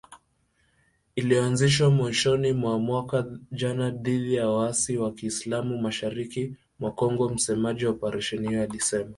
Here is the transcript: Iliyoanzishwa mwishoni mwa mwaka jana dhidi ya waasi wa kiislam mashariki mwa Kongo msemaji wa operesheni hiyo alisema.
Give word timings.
Iliyoanzishwa 1.15 1.89
mwishoni 1.89 2.53
mwa 2.53 2.79
mwaka 2.79 3.25
jana 3.51 3.89
dhidi 3.91 4.35
ya 4.35 4.49
waasi 4.49 4.97
wa 4.97 5.13
kiislam 5.13 5.81
mashariki 5.81 6.55
mwa 6.79 6.91
Kongo 6.91 7.29
msemaji 7.29 7.85
wa 7.85 7.91
operesheni 7.91 8.47
hiyo 8.47 8.63
alisema. 8.63 9.09